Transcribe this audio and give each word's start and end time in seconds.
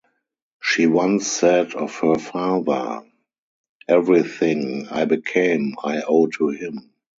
She 0.63 0.87
once 0.87 1.27
said 1.27 1.75
of 1.75 1.93
her 1.97 2.15
father: 2.15 3.03
Everything 3.87 4.87
I 4.89 5.05
became 5.05 5.75
I 5.83 6.01
owe 6.01 6.25
to 6.25 6.49
him. 6.49 6.89